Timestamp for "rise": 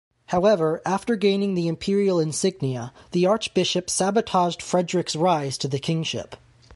5.15-5.59